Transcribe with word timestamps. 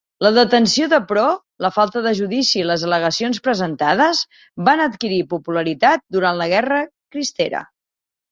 La 0.25 0.29
detenció 0.35 0.85
de 0.93 0.97
Pro, 1.09 1.25
la 1.65 1.69
falta 1.75 2.01
de 2.05 2.13
judici 2.19 2.55
i 2.61 2.63
les 2.69 2.85
al·legacions 2.87 3.41
presentades 3.49 4.23
van 4.69 4.83
adquirir 4.87 5.21
popularitat 5.35 6.05
durant 6.17 6.41
la 6.43 6.49
Guerra 6.57 6.81
Cristera. 7.17 7.63